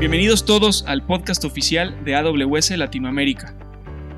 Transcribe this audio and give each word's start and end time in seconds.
Bienvenidos 0.00 0.46
todos 0.46 0.82
al 0.86 1.04
podcast 1.04 1.44
oficial 1.44 1.94
de 2.06 2.14
AWS 2.16 2.70
Latinoamérica. 2.70 3.54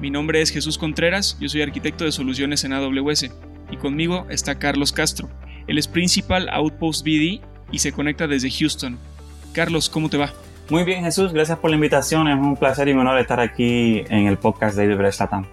Mi 0.01 0.11
nombre 0.11 0.41
es 0.41 0.51
Jesús 0.51 0.79
Contreras, 0.79 1.37
yo 1.41 1.49
soy 1.49 1.61
arquitecto 1.61 2.05
de 2.05 2.13
soluciones 2.13 2.63
en 2.63 2.73
AWS 2.73 3.33
y 3.69 3.77
conmigo 3.79 4.25
está 4.31 4.61
Carlos 4.61 4.93
Castro. 4.93 5.29
Él 5.67 5.79
es 5.79 5.89
Principal 5.89 6.49
Outpost 6.51 7.05
BD 7.05 7.41
y 7.73 7.81
se 7.81 7.91
conecta 7.91 8.29
desde 8.29 8.49
Houston. 8.49 8.97
Carlos, 9.53 9.89
¿cómo 9.89 10.09
te 10.09 10.19
va? 10.19 10.33
Muy 10.71 10.85
bien 10.85 11.03
Jesús, 11.03 11.33
gracias 11.33 11.59
por 11.59 11.71
la 11.71 11.75
invitación, 11.75 12.29
es 12.29 12.39
un 12.39 12.57
placer 12.57 12.87
y 12.87 12.93
un 12.93 13.01
honor 13.01 13.19
estar 13.19 13.41
aquí 13.41 14.05
en 14.09 14.29
el 14.29 14.39
podcast 14.39 14.77
de 14.77 14.85
AWS 14.85 15.19
Latam. 15.19 15.47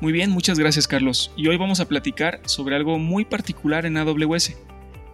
Muy 0.00 0.12
bien, 0.12 0.30
muchas 0.30 0.60
gracias 0.60 0.86
Carlos. 0.86 1.32
Y 1.36 1.48
hoy 1.48 1.56
vamos 1.56 1.80
a 1.80 1.88
platicar 1.88 2.40
sobre 2.44 2.76
algo 2.76 3.00
muy 3.00 3.24
particular 3.24 3.86
en 3.86 3.96
AWS. 3.96 4.56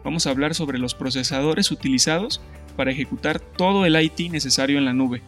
Vamos 0.04 0.26
a 0.26 0.30
hablar 0.30 0.54
sobre 0.54 0.78
los 0.78 0.94
procesadores 0.94 1.70
utilizados 1.70 2.42
para 2.76 2.90
ejecutar 2.90 3.40
todo 3.40 3.86
el 3.86 4.00
IT 4.00 4.30
necesario 4.30 4.78
en 4.78 4.84
la 4.84 4.92
nube. 4.92 5.22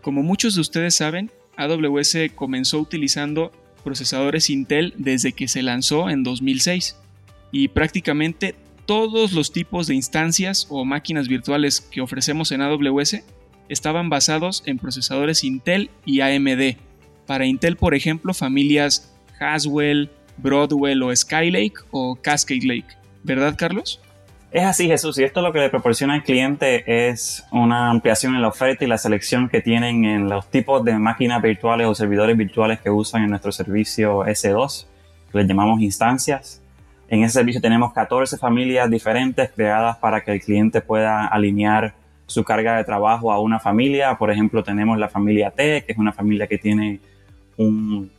Como 0.00 0.22
muchos 0.22 0.54
de 0.54 0.60
ustedes 0.60 0.94
saben, 0.94 1.30
AWS 1.56 2.16
comenzó 2.34 2.78
utilizando 2.78 3.52
procesadores 3.84 4.50
Intel 4.50 4.94
desde 4.96 5.32
que 5.32 5.48
se 5.48 5.62
lanzó 5.62 6.08
en 6.10 6.22
2006 6.22 6.96
y 7.50 7.68
prácticamente 7.68 8.54
todos 8.86 9.32
los 9.32 9.52
tipos 9.52 9.86
de 9.86 9.94
instancias 9.94 10.66
o 10.70 10.84
máquinas 10.84 11.28
virtuales 11.28 11.80
que 11.80 12.00
ofrecemos 12.00 12.50
en 12.52 12.62
AWS 12.62 13.22
estaban 13.68 14.08
basados 14.08 14.62
en 14.66 14.78
procesadores 14.78 15.44
Intel 15.44 15.90
y 16.04 16.20
AMD. 16.20 16.76
Para 17.26 17.46
Intel, 17.46 17.76
por 17.76 17.94
ejemplo, 17.94 18.34
familias 18.34 19.14
Haswell, 19.38 20.10
Broadwell 20.36 21.02
o 21.02 21.14
Skylake 21.14 21.80
o 21.90 22.16
Cascade 22.16 22.66
Lake. 22.66 22.96
¿Verdad, 23.22 23.54
Carlos? 23.56 24.00
Es 24.52 24.64
así, 24.64 24.86
Jesús, 24.86 25.18
y 25.18 25.24
esto 25.24 25.40
lo 25.40 25.50
que 25.50 25.60
le 25.60 25.70
proporciona 25.70 26.12
al 26.12 26.24
cliente 26.24 26.84
es 27.08 27.42
una 27.52 27.88
ampliación 27.88 28.34
en 28.34 28.42
la 28.42 28.48
oferta 28.48 28.84
y 28.84 28.86
la 28.86 28.98
selección 28.98 29.48
que 29.48 29.62
tienen 29.62 30.04
en 30.04 30.28
los 30.28 30.50
tipos 30.50 30.84
de 30.84 30.98
máquinas 30.98 31.40
virtuales 31.40 31.86
o 31.86 31.94
servidores 31.94 32.36
virtuales 32.36 32.78
que 32.78 32.90
usan 32.90 33.22
en 33.22 33.30
nuestro 33.30 33.50
servicio 33.50 34.26
S2, 34.26 34.86
que 35.32 35.38
les 35.38 35.48
llamamos 35.48 35.80
instancias. 35.80 36.60
En 37.08 37.24
ese 37.24 37.38
servicio 37.38 37.62
tenemos 37.62 37.94
14 37.94 38.36
familias 38.36 38.90
diferentes 38.90 39.50
creadas 39.52 39.96
para 39.96 40.20
que 40.20 40.32
el 40.32 40.42
cliente 40.42 40.82
pueda 40.82 41.26
alinear 41.28 41.94
su 42.26 42.44
carga 42.44 42.76
de 42.76 42.84
trabajo 42.84 43.32
a 43.32 43.40
una 43.40 43.58
familia. 43.58 44.16
Por 44.18 44.30
ejemplo, 44.30 44.62
tenemos 44.62 44.98
la 44.98 45.08
familia 45.08 45.50
T, 45.50 45.82
que 45.86 45.92
es 45.92 45.98
una 45.98 46.12
familia 46.12 46.46
que 46.46 46.58
tiene 46.58 47.00
un 47.56 48.10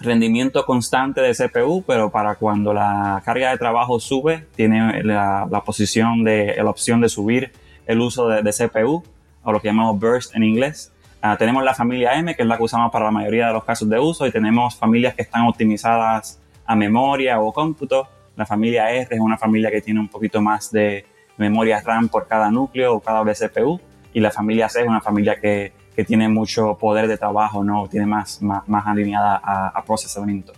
rendimiento 0.00 0.64
constante 0.64 1.20
de 1.20 1.34
CPU, 1.34 1.82
pero 1.86 2.10
para 2.10 2.36
cuando 2.36 2.72
la 2.72 3.20
carga 3.24 3.50
de 3.50 3.58
trabajo 3.58 3.98
sube, 4.00 4.46
tiene 4.54 5.02
la, 5.02 5.48
posición 5.64 6.24
de 6.24 6.54
la 6.56 6.70
opción 6.70 7.00
de 7.00 7.08
subir 7.08 7.52
el 7.86 8.00
uso 8.00 8.28
de, 8.28 8.52
CPU, 8.52 9.02
o 9.42 9.52
lo 9.52 9.60
que 9.60 9.68
llamamos 9.68 9.98
burst 9.98 10.34
en 10.34 10.44
inglés. 10.44 10.92
Ah, 11.20 11.36
tenemos 11.36 11.64
la 11.64 11.74
familia 11.74 12.14
M, 12.14 12.34
que 12.36 12.42
es 12.42 12.48
la 12.48 12.56
que 12.56 12.62
usamos 12.62 12.92
para 12.92 13.06
la 13.06 13.10
mayoría 13.10 13.48
de 13.48 13.52
los 13.52 13.64
casos 13.64 13.88
de 13.88 13.98
uso, 13.98 14.26
y 14.26 14.30
tenemos 14.30 14.76
familias 14.76 15.14
que 15.14 15.22
están 15.22 15.46
optimizadas 15.46 16.40
a 16.64 16.76
memoria 16.76 17.40
o 17.40 17.52
cómputo. 17.52 18.08
La 18.36 18.46
familia 18.46 18.90
R 18.90 19.08
es 19.10 19.20
una 19.20 19.36
familia 19.36 19.70
que 19.70 19.80
tiene 19.80 19.98
un 19.98 20.08
poquito 20.08 20.40
más 20.40 20.70
de 20.70 21.06
memoria 21.38 21.80
RAM 21.80 22.08
por 22.08 22.26
cada 22.28 22.50
núcleo 22.50 22.94
o 22.94 23.00
cada 23.00 23.24
CPU, 23.34 23.80
y 24.12 24.20
la 24.20 24.30
familia 24.30 24.68
C 24.68 24.82
es 24.82 24.86
una 24.86 25.00
familia 25.00 25.40
que 25.40 25.72
que 25.98 26.04
tiene 26.04 26.28
mucho 26.28 26.78
poder 26.78 27.08
de 27.08 27.18
trabajo, 27.18 27.64
¿no? 27.64 27.88
Tiene 27.88 28.06
más, 28.06 28.40
más, 28.40 28.86
alineada 28.86 29.34
a, 29.34 29.82
procesamiento. 29.84 30.52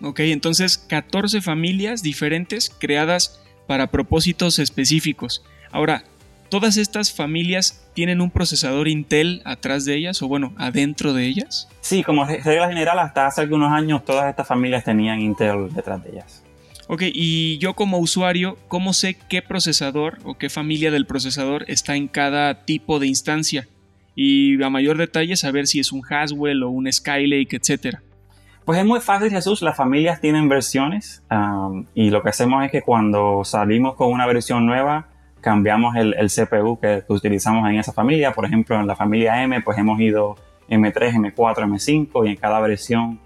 Ok, 0.00 0.20
entonces 0.20 0.78
14 0.78 1.42
familias 1.42 2.02
diferentes 2.02 2.70
creadas 2.70 3.42
para 3.66 3.88
propósitos 3.88 4.58
específicos. 4.58 5.44
Ahora, 5.70 6.04
¿todas 6.48 6.78
estas 6.78 7.12
familias 7.12 7.86
tienen 7.92 8.22
un 8.22 8.30
procesador 8.30 8.88
Intel 8.88 9.42
atrás 9.44 9.84
de 9.84 9.96
ellas 9.96 10.22
o 10.22 10.28
bueno, 10.28 10.54
adentro 10.56 11.12
de 11.12 11.26
ellas? 11.26 11.68
Sí, 11.82 12.02
como 12.02 12.24
regla 12.24 12.68
general, 12.68 12.98
hasta 13.00 13.26
hace 13.26 13.42
algunos 13.42 13.70
años 13.70 14.02
todas 14.02 14.30
estas 14.30 14.48
familias 14.48 14.82
tenían 14.82 15.20
Intel 15.20 15.74
detrás 15.74 16.02
de 16.02 16.12
ellas. 16.12 16.42
Ok, 16.88 17.02
y 17.12 17.58
yo 17.58 17.74
como 17.74 17.98
usuario, 17.98 18.56
¿cómo 18.68 18.94
sé 18.94 19.14
qué 19.28 19.42
procesador 19.42 20.20
o 20.24 20.38
qué 20.38 20.48
familia 20.48 20.90
del 20.90 21.04
procesador 21.04 21.66
está 21.68 21.96
en 21.96 22.08
cada 22.08 22.64
tipo 22.64 22.98
de 22.98 23.08
instancia? 23.08 23.68
Y 24.14 24.62
a 24.62 24.70
mayor 24.70 24.96
detalle 24.96 25.36
saber 25.36 25.66
si 25.66 25.80
es 25.80 25.92
un 25.92 26.02
Haswell 26.08 26.62
o 26.62 26.70
un 26.70 26.90
Skylake, 26.92 27.54
etc. 27.54 27.98
Pues 28.64 28.78
es 28.78 28.84
muy 28.84 29.00
fácil, 29.00 29.30
Jesús. 29.30 29.60
Las 29.62 29.76
familias 29.76 30.20
tienen 30.20 30.48
versiones 30.48 31.22
um, 31.30 31.84
y 31.94 32.10
lo 32.10 32.22
que 32.22 32.30
hacemos 32.30 32.64
es 32.64 32.70
que 32.70 32.82
cuando 32.82 33.44
salimos 33.44 33.94
con 33.94 34.10
una 34.10 34.26
versión 34.26 34.64
nueva, 34.64 35.08
cambiamos 35.40 35.94
el, 35.96 36.14
CPU 36.30 36.80
que, 36.80 37.04
utilizamos 37.08 37.68
en 37.68 37.78
esa 37.78 37.92
familia. 37.92 38.32
Por 38.32 38.46
ejemplo, 38.46 38.80
en 38.80 38.86
la 38.86 38.96
familia 38.96 39.42
M, 39.42 39.60
pues 39.60 39.76
hemos 39.76 40.00
ido 40.00 40.36
M3, 40.70 41.34
M4, 41.34 41.56
M5 41.66 42.26
y 42.26 42.30
en 42.30 42.36
cada 42.36 42.60
versión 42.60 43.20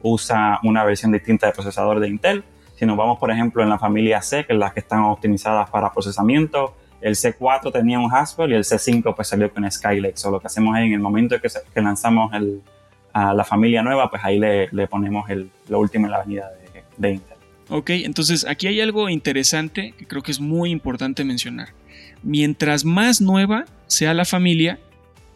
usa 0.00 0.60
una 0.62 0.84
versión 0.84 1.10
distinta 1.10 1.48
de 1.48 1.52
procesador 1.52 1.98
de 1.98 2.08
Intel. 2.08 2.44
Si 2.76 2.86
nos 2.86 2.96
vamos, 2.96 3.18
por 3.18 3.30
ejemplo, 3.30 3.62
en 3.62 3.70
la 3.70 3.78
familia 3.78 4.22
C, 4.22 4.44
que 4.46 4.52
es 4.52 4.58
la 4.58 4.72
que 4.72 4.80
están 4.80 5.00
optimizadas 5.00 5.70
para 5.70 5.92
procesamiento, 5.92 6.76
el 7.04 7.16
C4 7.16 7.70
tenía 7.70 7.98
un 7.98 8.10
Haswell 8.10 8.52
y 8.52 8.54
el 8.54 8.64
C5 8.64 9.14
pues 9.14 9.28
salió 9.28 9.52
con 9.52 9.70
Skylake. 9.70 10.16
So, 10.16 10.30
lo 10.30 10.40
que 10.40 10.46
hacemos 10.46 10.74
es 10.78 10.84
en 10.84 10.94
el 10.94 11.00
momento 11.00 11.38
que, 11.38 11.48
que 11.74 11.80
lanzamos 11.82 12.32
el, 12.32 12.62
a 13.12 13.34
la 13.34 13.44
familia 13.44 13.82
nueva, 13.82 14.08
pues 14.08 14.24
ahí 14.24 14.38
le, 14.38 14.68
le 14.72 14.86
ponemos 14.86 15.28
el, 15.28 15.50
lo 15.68 15.80
último 15.80 16.06
en 16.06 16.12
la 16.12 16.16
avenida 16.16 16.50
de, 16.50 16.82
de 16.96 17.14
Intel. 17.16 17.36
Ok, 17.68 17.90
entonces 17.90 18.46
aquí 18.46 18.68
hay 18.68 18.80
algo 18.80 19.10
interesante 19.10 19.92
que 19.98 20.06
creo 20.06 20.22
que 20.22 20.30
es 20.30 20.40
muy 20.40 20.70
importante 20.70 21.24
mencionar. 21.24 21.68
Mientras 22.22 22.86
más 22.86 23.20
nueva 23.20 23.66
sea 23.86 24.14
la 24.14 24.24
familia, 24.24 24.78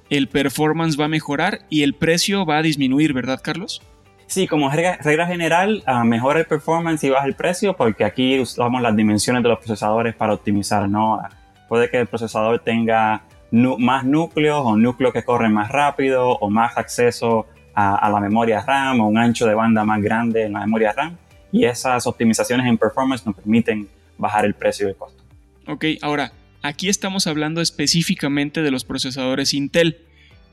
el 0.08 0.28
performance 0.28 0.98
va 0.98 1.04
a 1.04 1.08
mejorar 1.08 1.66
y 1.68 1.82
el 1.82 1.92
precio 1.92 2.46
va 2.46 2.56
a 2.56 2.62
disminuir, 2.62 3.12
¿verdad, 3.12 3.40
Carlos? 3.42 3.82
Sí, 4.26 4.46
como 4.46 4.70
regla, 4.70 5.26
general, 5.26 5.84
uh, 5.86 6.02
mejora 6.04 6.40
el 6.40 6.46
performance 6.46 7.04
y 7.04 7.10
baja 7.10 7.26
el 7.26 7.34
precio 7.34 7.76
porque 7.76 8.04
aquí 8.04 8.38
usamos 8.40 8.80
las 8.80 8.96
dimensiones 8.96 9.42
de 9.42 9.50
los 9.50 9.58
procesadores 9.58 10.14
para 10.14 10.32
optimizar, 10.32 10.88
¿no? 10.88 11.20
Puede 11.68 11.90
que 11.90 11.98
el 11.98 12.06
procesador 12.06 12.60
tenga 12.60 13.22
más 13.50 14.04
núcleos 14.04 14.62
o 14.64 14.76
núcleos 14.76 15.12
que 15.12 15.22
corren 15.22 15.52
más 15.52 15.70
rápido 15.70 16.30
o 16.30 16.50
más 16.50 16.76
acceso 16.76 17.46
a, 17.74 18.10
la 18.10 18.20
memoria 18.20 18.60
RAM 18.60 19.00
o 19.00 19.06
un 19.06 19.18
ancho 19.18 19.46
de 19.46 19.54
banda 19.54 19.84
más 19.84 20.02
grande 20.02 20.44
en 20.44 20.54
la 20.54 20.60
memoria 20.60 20.92
RAM. 20.92 21.16
Y 21.52 21.64
esas 21.64 22.06
optimizaciones 22.06 22.66
en 22.66 22.76
performance 22.76 23.24
nos 23.24 23.36
permiten 23.36 23.88
bajar 24.18 24.44
el 24.44 24.54
precio 24.54 24.86
y 24.86 24.90
el 24.90 24.96
costo. 24.96 25.22
Ok, 25.66 25.84
ahora, 26.02 26.32
aquí 26.62 26.88
estamos 26.88 27.26
hablando 27.26 27.60
específicamente 27.60 28.62
de 28.62 28.70
los 28.70 28.84
procesadores 28.84 29.54
Intel, 29.54 29.98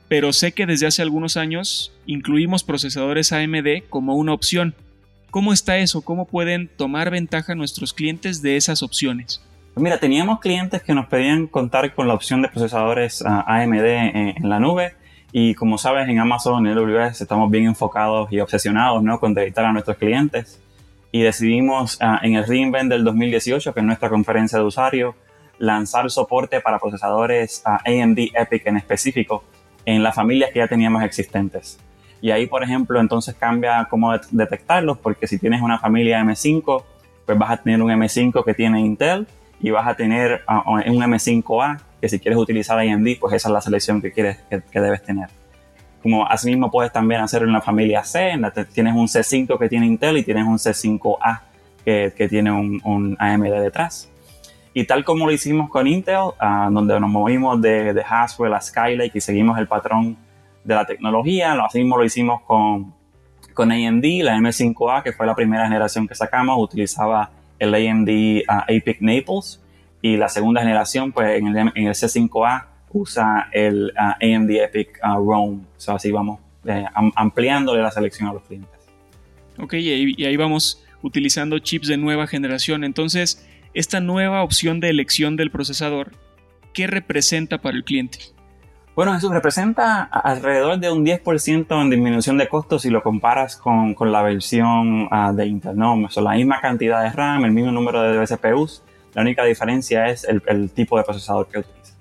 pero 0.08 0.32
sé 0.32 0.52
que 0.52 0.66
desde 0.66 0.86
hace 0.86 1.02
algunos 1.02 1.36
años 1.36 1.92
incluimos 2.06 2.62
procesadores 2.62 3.32
AMD 3.32 3.88
como 3.90 4.14
una 4.14 4.32
opción. 4.32 4.74
¿Cómo 5.30 5.52
está 5.52 5.78
eso? 5.78 6.02
¿Cómo 6.02 6.26
pueden 6.26 6.68
tomar 6.68 7.10
ventaja 7.10 7.54
nuestros 7.54 7.92
clientes 7.92 8.40
de 8.40 8.56
esas 8.56 8.82
opciones? 8.82 9.42
Mira, 9.78 9.98
teníamos 9.98 10.40
clientes 10.40 10.82
que 10.82 10.94
nos 10.94 11.04
pedían 11.06 11.48
contar 11.48 11.94
con 11.94 12.08
la 12.08 12.14
opción 12.14 12.40
de 12.40 12.48
procesadores 12.48 13.22
ah, 13.26 13.44
AMD 13.46 13.84
en, 13.84 14.48
la 14.48 14.58
nube. 14.58 14.94
Y 15.32 15.54
como 15.54 15.76
sabes, 15.76 16.08
en 16.08 16.18
Amazon, 16.18 16.66
en 16.66 16.78
AWS, 16.78 17.20
estamos 17.20 17.50
bien 17.50 17.66
enfocados 17.66 18.32
y 18.32 18.40
obsesionados 18.40 19.02
¿no? 19.02 19.20
con 19.20 19.34
dedicar 19.34 19.66
a 19.66 19.72
nuestros 19.74 19.98
clientes. 19.98 20.62
Y 21.12 21.20
decidimos 21.20 21.98
ah, 22.00 22.18
en 22.22 22.36
el 22.36 22.46
reInvent 22.46 22.90
del 22.90 23.04
2018, 23.04 23.74
que 23.74 23.80
es 23.80 23.84
nuestra 23.84 24.08
conferencia 24.08 24.58
de 24.58 24.64
usuario, 24.64 25.14
lanzar 25.58 26.10
soporte 26.10 26.62
para 26.62 26.78
procesadores 26.78 27.62
uh, 27.66 27.72
ah, 27.72 27.80
AMD 27.84 28.18
EPIC 28.32 28.68
en 28.68 28.78
específico 28.78 29.44
en 29.84 30.02
las 30.02 30.14
familias 30.14 30.52
que 30.52 30.60
ya 30.60 30.68
teníamos 30.68 31.02
existentes. 31.02 31.78
Y 32.22 32.30
ahí, 32.30 32.46
por 32.46 32.62
ejemplo, 32.62 32.98
entonces 32.98 33.34
cambia 33.34 33.86
cómo 33.90 34.10
detectarlos, 34.30 34.96
porque 34.96 35.26
si 35.26 35.38
tienes 35.38 35.60
una 35.60 35.78
familia 35.78 36.22
M5, 36.22 36.82
pues 37.26 37.38
vas 37.38 37.50
a 37.50 37.56
tener 37.58 37.82
un 37.82 37.90
M5 37.90 38.42
que 38.42 38.54
tiene 38.54 38.80
Intel 38.80 39.26
y 39.66 39.70
vas 39.70 39.88
a 39.88 39.96
tener 39.96 40.44
un 40.64 41.02
M5A, 41.02 41.80
que 42.00 42.08
si 42.08 42.20
quieres 42.20 42.38
utilizar 42.38 42.78
AMD, 42.78 43.18
pues 43.18 43.34
esa 43.34 43.48
es 43.48 43.52
la 43.52 43.60
selección 43.60 44.00
que, 44.00 44.12
quieres, 44.12 44.38
que, 44.48 44.80
debes 44.80 45.02
tener. 45.02 45.28
Como 46.00 46.24
asimismo 46.24 46.70
puedes 46.70 46.92
también 46.92 47.20
hacerlo 47.20 47.48
en 47.48 47.54
la 47.54 47.60
familia 47.60 48.04
C, 48.04 48.32
tienes 48.72 48.94
un 48.94 49.08
C5 49.08 49.58
que 49.58 49.68
tiene 49.68 49.86
Intel 49.86 50.18
y 50.18 50.22
tienes 50.22 50.46
un 50.46 50.56
C5A 50.56 51.40
que, 51.84 52.14
que 52.16 52.28
tiene 52.28 52.52
un, 52.52 52.80
un, 52.84 53.16
AMD 53.18 53.60
detrás. 53.60 54.08
Y 54.72 54.84
tal 54.84 55.04
como 55.04 55.26
lo 55.26 55.32
hicimos 55.32 55.68
con 55.68 55.88
Intel, 55.88 56.30
ah, 56.38 56.68
donde 56.70 57.00
nos 57.00 57.10
movimos 57.10 57.60
de, 57.60 57.92
de 57.92 58.04
Haswell 58.08 58.54
a 58.54 58.60
Skylake 58.60 59.18
y 59.18 59.20
seguimos 59.20 59.58
el 59.58 59.66
patrón 59.66 60.16
de 60.62 60.74
la 60.76 60.84
tecnología, 60.84 61.56
lo 61.56 61.66
mismo 61.74 61.96
lo 61.96 62.04
hicimos 62.04 62.40
con, 62.42 62.94
con 63.52 63.72
AMD, 63.72 64.04
la 64.22 64.36
M5A, 64.36 65.02
que 65.02 65.12
fue 65.12 65.26
la 65.26 65.34
primera 65.34 65.64
generación 65.64 66.06
que 66.06 66.14
sacamos, 66.14 66.56
utilizaba 66.56 67.30
el 67.58 67.74
AMD 67.74 68.08
uh, 68.48 68.62
APIC 68.62 69.00
Naples 69.00 69.62
y 70.02 70.16
la 70.16 70.28
segunda 70.28 70.60
generación, 70.60 71.12
pues 71.12 71.38
en 71.38 71.48
el, 71.48 71.72
C5A 71.74 72.66
usa 72.92 73.48
el 73.52 73.92
AMD 73.96 74.50
EPIC 74.50 75.00
uh, 75.02 75.16
Rome. 75.16 75.60
así 75.88 76.12
vamos 76.12 76.40
eh, 76.66 76.84
ampliándole 77.14 77.82
la 77.82 77.90
selección 77.90 78.28
a 78.28 78.32
los 78.32 78.42
clientes. 78.42 78.70
Ok, 79.58 79.74
y 79.74 80.24
ahí, 80.24 80.36
vamos 80.36 80.84
utilizando 81.02 81.58
chips 81.58 81.88
de 81.88 81.96
nueva 81.96 82.26
generación. 82.26 82.84
Entonces, 82.84 83.46
esta 83.72 84.00
nueva 84.00 84.42
opción 84.42 84.80
de 84.80 84.90
elección 84.90 85.36
del 85.36 85.50
procesador, 85.50 86.12
¿qué 86.72 86.86
representa 86.86 87.60
para 87.60 87.76
el 87.76 87.84
cliente? 87.84 88.18
Bueno, 88.96 89.14
eso 89.14 89.30
representa 89.30 90.04
alrededor 90.04 90.78
de 90.78 90.90
un 90.90 91.04
10% 91.04 91.82
en 91.82 91.90
disminución 91.90 92.38
de 92.38 92.48
costos 92.48 92.80
si 92.80 92.88
lo 92.88 93.02
comparas 93.02 93.58
con, 93.58 93.92
con 93.92 94.10
la 94.10 94.22
versión 94.22 95.02
uh, 95.12 95.34
de 95.34 95.44
Intel. 95.44 95.76
¿no? 95.76 96.08
Son 96.08 96.24
la 96.24 96.32
misma 96.32 96.62
cantidad 96.62 97.02
de 97.02 97.10
RAM, 97.10 97.44
el 97.44 97.52
mismo 97.52 97.70
número 97.70 98.00
de 98.00 98.26
CPUs, 98.26 98.82
la 99.12 99.20
única 99.20 99.44
diferencia 99.44 100.08
es 100.08 100.24
el, 100.24 100.42
el 100.46 100.70
tipo 100.70 100.96
de 100.96 101.04
procesador 101.04 101.46
que 101.46 101.58
utiliza. 101.58 101.92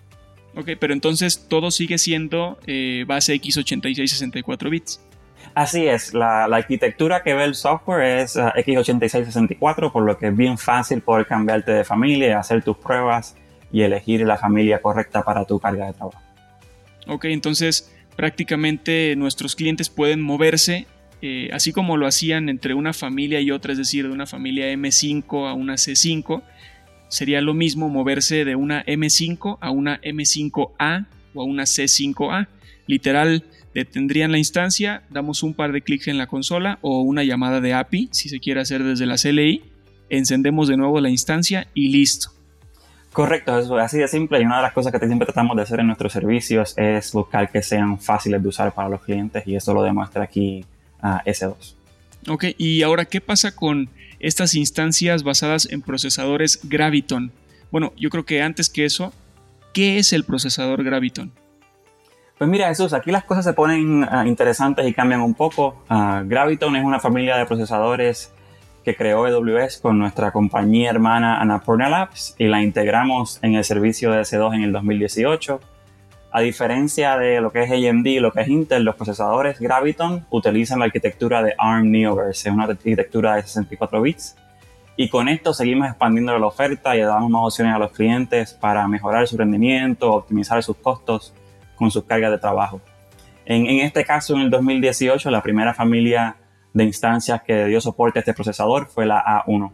Ok, 0.55 0.69
pero 0.79 0.93
entonces 0.93 1.49
todo 1.49 1.69
sigue 1.69 1.97
siendo 1.97 2.57
eh, 2.65 3.03
base 3.05 3.35
x86 3.35 4.07
64 4.07 4.69
bits. 4.69 5.01
Así 5.53 5.85
es, 5.87 6.13
la, 6.13 6.47
la, 6.47 6.55
arquitectura 6.55 7.23
que 7.23 7.33
ve 7.33 7.43
el 7.43 7.55
software 7.55 8.19
es 8.19 8.37
uh, 8.37 8.53
x86 8.55 9.25
64, 9.25 9.91
por 9.91 10.03
lo 10.03 10.17
que 10.17 10.27
es 10.27 10.35
bien 10.35 10.57
fácil 10.57 11.01
poder 11.01 11.27
cambiarte 11.27 11.73
de 11.73 11.83
familia, 11.83 12.39
hacer 12.39 12.63
tus 12.63 12.77
pruebas 12.77 13.35
y 13.69 13.81
elegir 13.81 14.21
la 14.21 14.37
familia 14.37 14.81
correcta 14.81 15.23
para 15.23 15.43
tu 15.43 15.59
carga 15.59 15.87
de 15.87 15.93
trabajo. 15.93 16.24
Ok, 17.07 17.25
entonces 17.25 17.91
prácticamente 18.15 19.15
nuestros 19.15 19.55
clientes 19.55 19.89
pueden 19.89 20.21
moverse 20.21 20.87
eh, 21.27 21.49
así 21.53 21.71
como 21.71 21.97
lo 21.97 22.05
hacían 22.05 22.49
entre 22.49 22.75
una 22.75 22.93
familia 22.93 23.41
y 23.41 23.49
otra, 23.49 23.71
es 23.71 23.79
decir, 23.79 24.07
de 24.07 24.13
una 24.13 24.27
familia 24.27 24.71
M5 24.71 25.49
a 25.49 25.53
una 25.53 25.73
C5, 25.73 26.43
sería 27.07 27.41
lo 27.41 27.55
mismo 27.55 27.89
moverse 27.89 28.45
de 28.45 28.55
una 28.55 28.85
M5 28.85 29.57
a 29.59 29.71
una 29.71 29.99
M5A 30.01 31.07
o 31.33 31.41
a 31.41 31.43
una 31.43 31.63
C5A. 31.63 32.47
Literal, 32.85 33.43
detendrían 33.73 34.31
la 34.31 34.37
instancia, 34.37 35.01
damos 35.09 35.41
un 35.41 35.55
par 35.55 35.71
de 35.71 35.81
clics 35.81 36.07
en 36.09 36.19
la 36.19 36.27
consola 36.27 36.77
o 36.81 37.01
una 37.01 37.23
llamada 37.23 37.59
de 37.59 37.73
API, 37.73 38.09
si 38.11 38.29
se 38.29 38.39
quiere 38.39 38.61
hacer 38.61 38.83
desde 38.83 39.07
la 39.07 39.15
CLI, 39.15 39.63
encendemos 40.09 40.67
de 40.67 40.77
nuevo 40.77 41.01
la 41.01 41.09
instancia 41.09 41.67
y 41.73 41.89
listo. 41.89 42.34
Correcto, 43.15 43.57
es 43.57 43.71
así 43.71 43.97
de 43.97 44.09
simple 44.09 44.41
y 44.41 44.45
una 44.45 44.57
de 44.57 44.63
las 44.63 44.73
cosas 44.73 44.91
que 44.91 44.99
siempre 44.99 45.25
tratamos 45.25 45.55
de 45.55 45.63
hacer 45.63 45.79
en 45.79 45.87
nuestros 45.87 46.11
servicios 46.11 46.73
es 46.77 47.13
buscar 47.13 47.49
que 47.49 47.61
sean 47.61 47.97
fáciles 47.97 48.43
de 48.43 48.49
usar 48.49 48.73
para 48.73 48.89
los 48.89 49.01
clientes 49.03 49.41
y 49.47 49.55
eso 49.55 49.73
lo 49.73 49.83
demuestra 49.83 50.23
aquí 50.23 50.65
uh, 51.01 51.25
S2. 51.25 51.75
Ok, 52.27 52.43
y 52.57 52.83
ahora, 52.83 53.05
¿qué 53.05 53.21
pasa 53.21 53.55
con 53.55 53.87
estas 54.19 54.53
instancias 54.53 55.23
basadas 55.23 55.65
en 55.71 55.81
procesadores 55.81 56.59
Graviton? 56.63 57.31
Bueno, 57.71 57.93
yo 57.95 58.09
creo 58.09 58.25
que 58.25 58.41
antes 58.41 58.69
que 58.69 58.83
eso, 58.83 59.13
¿qué 59.73 59.97
es 59.97 60.11
el 60.11 60.25
procesador 60.25 60.83
Graviton? 60.83 61.31
Pues 62.37 62.49
mira 62.49 62.67
Jesús, 62.67 62.91
aquí 62.91 63.11
las 63.11 63.23
cosas 63.23 63.45
se 63.45 63.53
ponen 63.53 64.03
uh, 64.03 64.25
interesantes 64.25 64.85
y 64.85 64.93
cambian 64.93 65.21
un 65.21 65.35
poco. 65.35 65.85
Uh, 65.89 66.27
Graviton 66.27 66.75
es 66.75 66.83
una 66.83 66.99
familia 66.99 67.37
de 67.37 67.45
procesadores 67.45 68.33
que 68.85 68.95
creó 68.95 69.25
AWS 69.25 69.79
con 69.79 69.97
nuestra 69.97 70.31
compañía 70.31 70.91
hermana 70.91 71.41
Annapurna 71.41 71.89
Labs 71.89 72.35
y 72.37 72.45
la 72.45 72.61
integramos 72.61 73.39
en 73.41 73.55
el 73.55 73.63
servicio 73.63 74.11
de 74.11 74.21
S2 74.21 74.53
en 74.53 74.61
el 74.61 74.71
2018. 74.71 75.59
A 76.31 76.41
diferencia 76.41 77.17
de 77.17 77.41
lo 77.41 77.51
que 77.51 77.63
es 77.63 77.71
AMD 77.71 78.05
y 78.05 78.19
lo 78.19 78.31
que 78.31 78.41
es 78.41 78.47
Intel, 78.47 78.83
los 78.83 78.95
procesadores 78.95 79.59
Graviton 79.59 80.27
utilizan 80.29 80.77
la 80.77 80.85
arquitectura 80.85 81.41
de 81.41 81.55
ARM 81.57 81.89
Neoverse, 81.89 82.49
es 82.49 82.53
una 82.53 82.65
arquitectura 82.65 83.35
de 83.35 83.41
64 83.41 84.01
bits. 84.01 84.35
Y 84.97 85.09
con 85.09 85.29
esto 85.29 85.53
seguimos 85.53 85.89
expandiendo 85.89 86.37
la 86.37 86.45
oferta 86.45 86.95
y 86.95 86.99
damos 87.01 87.31
más 87.31 87.41
opciones 87.43 87.73
a 87.73 87.79
los 87.79 87.91
clientes 87.91 88.53
para 88.53 88.87
mejorar 88.87 89.27
su 89.27 89.35
rendimiento, 89.35 90.13
optimizar 90.13 90.61
sus 90.61 90.77
costos 90.77 91.33
con 91.75 91.89
sus 91.89 92.03
cargas 92.03 92.31
de 92.31 92.37
trabajo. 92.37 92.79
En, 93.45 93.65
en 93.65 93.79
este 93.79 94.05
caso, 94.05 94.35
en 94.35 94.41
el 94.41 94.49
2018, 94.51 95.31
la 95.31 95.41
primera 95.41 95.73
familia 95.73 96.35
de 96.75 96.83
instancias 96.83 97.41
que 97.41 97.65
dio 97.65 97.79
soporte 97.79 98.19
a 98.19 98.21
este 98.21 98.33
procesador 98.33 98.87
fue 98.87 99.05
la 99.05 99.23
A1. 99.23 99.71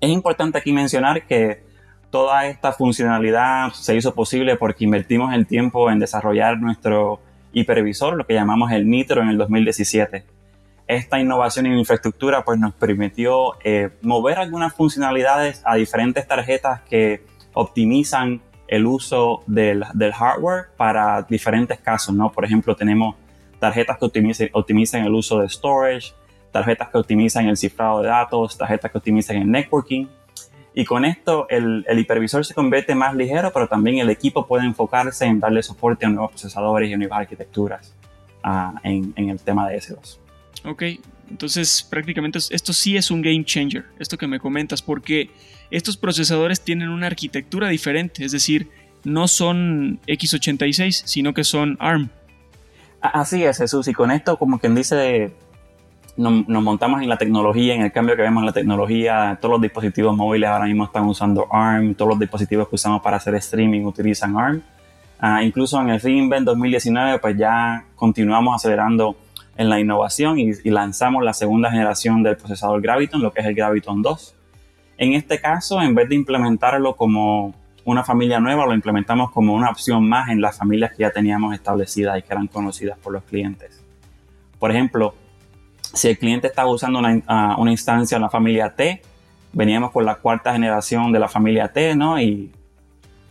Es 0.00 0.10
importante 0.10 0.58
aquí 0.58 0.72
mencionar 0.72 1.24
que 1.24 1.62
toda 2.10 2.46
esta 2.46 2.72
funcionalidad 2.72 3.70
se 3.72 3.94
hizo 3.94 4.12
posible 4.12 4.56
porque 4.56 4.84
invertimos 4.84 5.32
el 5.32 5.46
tiempo 5.46 5.88
en 5.88 6.00
desarrollar 6.00 6.58
nuestro 6.58 7.20
hipervisor, 7.52 8.16
lo 8.16 8.26
que 8.26 8.34
llamamos 8.34 8.72
el 8.72 8.90
Nitro 8.90 9.22
en 9.22 9.28
el 9.28 9.38
2017. 9.38 10.24
Esta 10.88 11.20
innovación 11.20 11.66
en 11.66 11.78
infraestructura 11.78 12.44
pues 12.44 12.58
nos 12.58 12.74
permitió 12.74 13.52
eh, 13.62 13.90
mover 14.02 14.38
algunas 14.38 14.74
funcionalidades 14.74 15.62
a 15.64 15.76
diferentes 15.76 16.26
tarjetas 16.26 16.80
que 16.90 17.24
optimizan 17.54 18.42
el 18.66 18.84
uso 18.84 19.44
del, 19.46 19.84
del, 19.94 20.12
hardware 20.12 20.66
para 20.76 21.22
diferentes 21.22 21.78
casos, 21.78 22.14
¿no? 22.14 22.32
Por 22.32 22.44
ejemplo, 22.44 22.74
tenemos 22.74 23.14
tarjetas 23.60 23.98
que 23.98 24.04
optimicen, 24.52 25.04
el 25.04 25.14
uso 25.14 25.38
de 25.38 25.48
storage, 25.48 26.12
tarjetas 26.50 26.88
que 26.88 26.98
optimizan 26.98 27.46
el 27.46 27.56
cifrado 27.56 28.02
de 28.02 28.08
datos, 28.08 28.58
tarjetas 28.58 28.90
que 28.90 28.98
optimizan 28.98 29.36
el 29.36 29.50
networking. 29.50 30.06
Y 30.74 30.84
con 30.84 31.04
esto 31.04 31.46
el, 31.48 31.84
hipervisor 31.88 32.44
se 32.44 32.54
convierte 32.54 32.94
más 32.94 33.14
ligero, 33.14 33.52
pero 33.52 33.68
también 33.68 33.98
el 33.98 34.10
equipo 34.10 34.46
puede 34.46 34.64
enfocarse 34.64 35.26
en 35.26 35.38
darle 35.38 35.62
soporte 35.62 36.06
a 36.06 36.08
nuevos 36.08 36.30
procesadores 36.30 36.90
y 36.90 36.96
nuevas 36.96 37.20
arquitecturas 37.20 37.94
uh, 38.44 38.76
en, 38.82 39.12
en, 39.16 39.30
el 39.30 39.40
tema 39.40 39.68
de 39.68 39.78
S2. 39.78 40.18
Ok, 40.64 40.82
entonces 41.28 41.86
prácticamente 41.88 42.38
esto 42.38 42.72
sí 42.72 42.96
es 42.96 43.10
un 43.10 43.22
game 43.22 43.44
changer, 43.44 43.84
esto 43.98 44.16
que 44.16 44.26
me 44.26 44.38
comentas, 44.38 44.80
porque 44.80 45.30
estos 45.70 45.96
procesadores 45.96 46.60
tienen 46.60 46.88
una 46.88 47.06
arquitectura 47.06 47.68
diferente, 47.68 48.24
es 48.24 48.32
decir, 48.32 48.68
no 49.04 49.28
son 49.28 50.00
x86, 50.06 51.02
sino 51.04 51.34
que 51.34 51.44
son 51.44 51.76
ARM. 51.80 52.10
Así 53.00 53.44
es, 53.44 53.58
Jesús. 53.58 53.88
Y 53.88 53.92
con 53.92 54.10
esto, 54.10 54.38
como 54.38 54.58
quien 54.58 54.74
dice, 54.74 55.32
nos, 56.16 56.46
montamos 56.46 57.02
en 57.02 57.08
la 57.08 57.16
tecnología, 57.16 57.74
en 57.74 57.82
el 57.82 57.92
cambio 57.92 58.14
que 58.14 58.22
vemos 58.22 58.42
en 58.42 58.46
la 58.46 58.52
tecnología. 58.52 59.38
Todos 59.40 59.52
los 59.52 59.62
dispositivos 59.62 60.14
móviles 60.16 60.50
ahora 60.50 60.66
mismo 60.66 60.84
están 60.84 61.06
usando 61.06 61.46
ARM. 61.50 61.94
Todos 61.94 62.10
los 62.10 62.18
dispositivos 62.18 62.68
que 62.68 62.74
usamos 62.74 63.00
para 63.02 63.16
hacer 63.16 63.34
streaming 63.36 63.84
utilizan 63.84 64.36
ARM. 64.36 64.62
Ah, 65.18 65.42
incluso 65.42 65.80
en 65.80 65.90
el 65.90 66.00
reInvent 66.00 66.46
2019, 66.46 67.18
pues 67.18 67.36
ya 67.36 67.84
continuamos 67.94 68.54
acelerando 68.54 69.16
en 69.56 69.68
la 69.68 69.78
innovación 69.78 70.38
y, 70.38 70.50
y, 70.64 70.70
lanzamos 70.70 71.22
la 71.22 71.34
segunda 71.34 71.70
generación 71.70 72.22
del 72.22 72.36
procesador 72.38 72.80
Graviton, 72.80 73.20
lo 73.20 73.30
que 73.30 73.40
es 73.40 73.46
el 73.46 73.54
Graviton 73.54 74.00
2. 74.00 74.34
En 74.96 75.12
este 75.12 75.38
caso, 75.38 75.82
en 75.82 75.94
vez 75.94 76.08
de 76.08 76.14
implementarlo 76.14 76.96
como 76.96 77.54
una 77.84 78.04
familia 78.04 78.40
nueva, 78.40 78.66
lo 78.66 78.74
implementamos 78.74 79.30
como 79.30 79.54
una 79.54 79.70
opción 79.70 80.08
más 80.08 80.28
en 80.28 80.40
las 80.40 80.58
familias 80.58 80.92
que 80.92 81.02
ya 81.02 81.10
teníamos 81.10 81.54
establecidas 81.54 82.18
y 82.18 82.22
que 82.22 82.32
eran 82.32 82.46
conocidas 82.46 82.98
por 82.98 83.12
los 83.12 83.24
clientes. 83.24 83.82
Por 84.58 84.70
ejemplo, 84.70 85.14
si 85.80 86.08
el 86.08 86.18
cliente 86.18 86.46
estaba 86.46 86.70
usando 86.70 86.98
una, 86.98 87.20
ah, 87.26 87.56
instancia 87.66 88.16
en 88.16 88.22
la 88.22 88.30
familia 88.30 88.74
T, 88.74 89.02
veníamos 89.52 89.90
con 89.90 90.04
la 90.04 90.16
cuarta 90.16 90.52
generación 90.52 91.12
de 91.12 91.18
la 91.18 91.28
familia 91.28 91.68
T, 91.68 91.96
¿no? 91.96 92.20
Y 92.20 92.52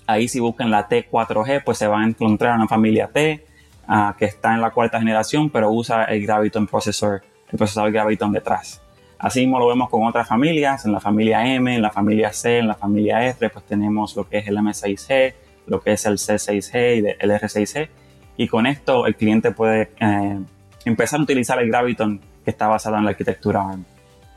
ahí 0.08 0.28
si 0.28 0.40
buscan 0.40 0.72
la 0.72 0.90
T4G, 0.90 1.64
pues 1.64 1.78
se 1.78 1.88
va 1.88 2.02
a 2.02 2.06
encontrar 2.06 2.56
una 2.56 2.68
familia 2.68 3.08
T 3.08 3.46
uh, 3.88 4.18
que 4.18 4.26
está 4.26 4.54
en 4.54 4.62
la 4.62 4.72
cuarta 4.72 5.00
generación, 5.00 5.50
pero 5.50 5.72
usa 5.72 6.06
el 6.06 6.26
Graviton 6.26 6.68
Processor, 6.68 7.22
el 7.52 7.58
procesador 7.58 7.92
Graviton 7.92 8.32
detrás. 8.32 8.82
Así 9.20 9.42
mismo 9.42 9.60
lo 9.60 9.68
vemos 9.68 9.90
con 9.90 10.08
otras 10.08 10.30
familias, 10.30 10.86
en 10.86 10.94
la 10.94 11.02
familia 11.02 11.46
M, 11.46 11.76
en 11.76 11.82
la 11.82 11.92
familia 11.92 12.32
C, 12.32 12.60
en 12.60 12.70
la 12.70 12.76
familia 12.76 13.22
R, 13.22 13.50
pues 13.50 13.66
tenemos 13.66 14.16
lo 14.16 14.28
que 14.28 14.38
es 14.38 14.48
el 14.48 14.56
M6G, 14.56 15.34
lo 15.68 15.82
que 15.82 15.92
es 15.92 16.06
el 16.06 16.14
C6G 16.14 16.96
y 16.96 17.16
el 17.20 17.32
R6G. 17.32 17.90
Y 18.38 18.48
con 18.48 18.66
esto 18.66 19.06
el 19.06 19.18
cliente 19.18 19.52
puede 19.52 19.92
eh, 20.00 20.40
empezar 20.86 21.20
a 21.20 21.24
utilizar 21.24 21.60
el 21.60 21.68
Graviton 21.68 22.22
que 22.46 22.52
está 22.52 22.68
basado 22.68 22.96
en 22.96 23.04
la 23.04 23.10
arquitectura 23.10 23.68
ARM. 23.68 23.84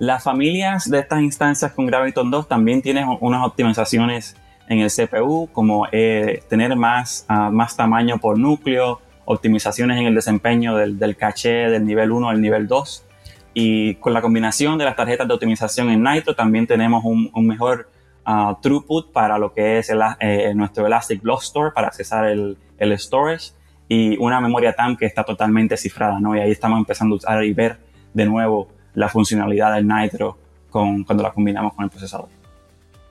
Las 0.00 0.24
familias 0.24 0.90
de 0.90 0.98
estas 0.98 1.20
instancias 1.20 1.70
con 1.70 1.86
Graviton 1.86 2.28
2 2.28 2.48
también 2.48 2.82
tienen 2.82 3.06
unas 3.20 3.46
optimizaciones 3.46 4.36
en 4.68 4.80
el 4.80 4.90
CPU, 4.90 5.48
como 5.52 5.86
eh, 5.92 6.42
tener 6.48 6.74
más, 6.74 7.24
uh, 7.30 7.52
más 7.52 7.76
tamaño 7.76 8.18
por 8.18 8.36
núcleo, 8.36 9.00
optimizaciones 9.26 10.00
en 10.00 10.06
el 10.06 10.14
desempeño 10.16 10.74
del, 10.74 10.98
del 10.98 11.16
caché 11.16 11.70
del 11.70 11.86
nivel 11.86 12.10
1 12.10 12.30
al 12.30 12.40
nivel 12.40 12.66
2 12.66 13.04
y 13.54 13.94
con 13.96 14.14
la 14.14 14.22
combinación 14.22 14.78
de 14.78 14.84
las 14.84 14.96
tarjetas 14.96 15.28
de 15.28 15.34
optimización 15.34 15.90
en 15.90 16.02
Nitro 16.02 16.34
también 16.34 16.66
tenemos 16.66 17.04
un, 17.04 17.30
mejor 17.46 17.90
uh, 18.26 18.54
throughput 18.60 19.12
para 19.12 19.38
lo 19.38 19.52
que 19.52 19.78
es 19.78 19.90
eh, 20.20 20.52
nuestro 20.54 20.86
Elastic 20.86 21.20
Block 21.22 21.42
Store 21.42 21.70
para 21.74 21.88
accesar 21.88 22.26
el, 22.26 22.56
el, 22.78 22.98
storage 22.98 23.52
y 23.88 24.16
una 24.18 24.40
memoria 24.40 24.72
TAM 24.72 24.96
que 24.96 25.06
está 25.06 25.22
totalmente 25.24 25.76
cifrada, 25.76 26.18
¿no? 26.18 26.34
Y 26.34 26.40
ahí 26.40 26.50
estamos 26.50 26.78
empezando 26.78 27.14
a 27.14 27.18
usar 27.18 27.44
y 27.44 27.52
ver 27.52 27.78
de 28.14 28.24
nuevo 28.24 28.68
la 28.94 29.08
funcionalidad 29.08 29.74
del 29.74 29.86
Nitro 29.86 30.38
con, 30.70 31.04
cuando 31.04 31.22
la 31.22 31.32
combinamos 31.32 31.74
con 31.74 31.84
el 31.84 31.90
procesador. 31.90 32.28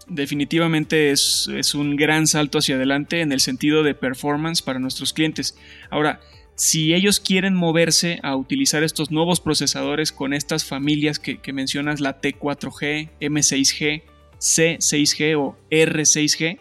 Definitivamente 0.08 1.12
es, 1.12 1.48
es 1.56 1.76
un 1.76 1.96
gran 1.96 2.26
salto 2.28 2.58
hacia 2.58 2.76
adelante 2.76 3.22
en 3.22 3.32
el 3.32 3.40
sentido 3.40 3.84
de 3.84 3.94
performance 3.94 4.62
para 4.62 4.80
nuestros 4.80 5.14
clientes. 5.14 5.58
Ahora, 5.90 6.20
si 6.62 6.94
ellos 6.94 7.20
quieren 7.20 7.56
moverse 7.56 8.20
a 8.22 8.36
utilizar 8.36 8.84
estos 8.84 9.10
nuevos 9.10 9.40
procesadores 9.40 10.12
con 10.12 10.32
estas 10.32 10.64
familias 10.64 11.18
que, 11.18 11.54
mencionas, 11.54 12.00
la 12.00 12.22
T4G, 12.22 13.10
M6G, 13.20 14.04
C6G 14.38 15.40
o 15.40 15.58
R6G, 15.72 16.60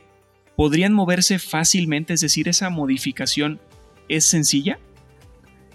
¿podrían 0.57 0.95
moverse 0.95 1.39
fácilmente? 1.39 2.15
Es 2.15 2.23
decir, 2.23 2.49
esa 2.49 2.71
modificación 2.71 3.61
es 4.09 4.25
sencilla. 4.25 4.79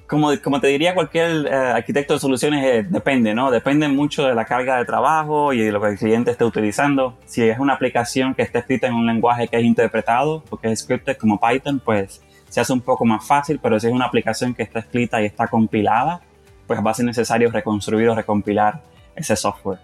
Como, 0.07 0.31
como 0.41 0.59
te 0.59 0.67
diría 0.69 0.95
cualquier 0.95 1.45
eh, 1.45 1.53
arquitecto 1.53 2.15
de 2.15 2.19
soluciones, 2.19 2.65
eh, 2.65 2.87
depende, 2.89 3.35
¿no? 3.35 3.51
Depende 3.51 3.87
mucho 3.89 4.25
de 4.25 4.33
la 4.33 4.45
carga 4.45 4.79
de 4.79 4.85
trabajo 4.85 5.53
y 5.53 5.59
de 5.59 5.71
lo 5.71 5.79
que 5.79 5.89
el 5.89 5.99
cliente 5.99 6.31
esté 6.31 6.45
utilizando. 6.45 7.15
Si 7.25 7.43
es 7.43 7.59
una 7.59 7.73
aplicación 7.73 8.33
que 8.33 8.41
está 8.41 8.57
escrita 8.57 8.87
en 8.87 8.95
un 8.95 9.05
lenguaje 9.05 9.47
que 9.47 9.57
es 9.57 9.63
interpretado, 9.63 10.43
porque 10.49 10.71
es 10.71 10.79
scripted 10.79 11.15
como 11.17 11.39
Python, 11.39 11.79
pues 11.79 12.24
se 12.55 12.61
hace 12.61 12.71
un 12.71 12.79
poco 12.79 13.03
más 13.03 13.27
fácil, 13.27 13.59
pero 13.61 13.77
si 13.81 13.87
es 13.87 13.91
una 13.91 14.05
aplicación 14.05 14.53
que 14.53 14.63
está 14.63 14.79
escrita 14.79 15.21
y 15.21 15.25
está 15.25 15.49
compilada, 15.49 16.21
pues 16.65 16.79
va 16.79 16.91
a 16.91 16.93
ser 16.93 17.03
necesario 17.03 17.51
reconstruir 17.51 18.07
o 18.07 18.15
recompilar 18.15 18.81
ese 19.13 19.35
software. 19.35 19.79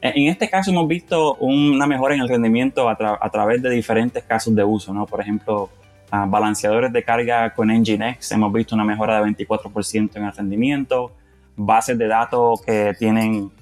En 0.00 0.26
este 0.30 0.48
caso 0.48 0.70
hemos 0.70 0.88
visto 0.88 1.34
una 1.34 1.86
mejora 1.86 2.14
en 2.14 2.22
el 2.22 2.28
rendimiento 2.30 2.88
a, 2.88 2.96
través 3.30 3.60
de 3.60 3.68
diferentes 3.68 4.24
casos 4.24 4.54
de 4.54 4.64
uso, 4.64 4.94
¿no? 4.94 5.04
Por 5.04 5.20
ejemplo, 5.20 5.68
balanceadores 6.10 6.90
de 6.90 7.04
carga 7.04 7.52
con 7.52 7.68
Nginx, 7.68 8.32
hemos 8.32 8.50
visto 8.50 8.74
una 8.74 8.84
mejora 8.86 9.22
de 9.22 9.30
24% 9.32 10.16
en 10.16 10.24
el 10.24 10.32
rendimiento, 10.32 11.12
bases 11.54 11.98
de 11.98 12.08
datos 12.08 12.62
que 12.62 12.94
tienen 12.98 13.52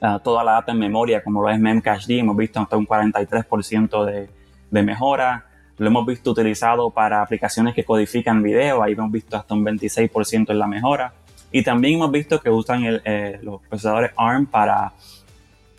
ah, 0.00 0.18
toda 0.18 0.42
la 0.42 0.54
data 0.54 0.72
en 0.72 0.80
memoria, 0.80 1.22
como 1.22 1.40
lo 1.40 1.50
es 1.50 1.60
Memcached, 1.60 2.18
hemos 2.18 2.36
visto 2.36 2.58
hasta 2.58 2.76
un 2.76 2.84
43% 2.84 4.04
de, 4.04 4.28
de 4.72 4.82
mejora, 4.82 5.46
lo 5.78 5.86
hemos 5.86 6.06
visto 6.06 6.30
utilizado 6.30 6.90
para 6.90 7.22
aplicaciones 7.22 7.74
que 7.74 7.84
codifican 7.84 8.42
video, 8.42 8.82
ahí 8.82 8.92
hemos 8.92 9.10
visto 9.10 9.36
hasta 9.36 9.54
un 9.54 9.64
26% 9.64 10.50
en 10.50 10.58
la 10.58 10.66
mejora. 10.66 11.12
Y 11.52 11.62
también 11.62 11.94
hemos 11.94 12.10
visto 12.10 12.40
que 12.40 12.50
usan 12.50 13.00
eh, 13.04 13.38
los 13.42 13.60
procesadores 13.62 14.10
ARM 14.16 14.46
para 14.46 14.92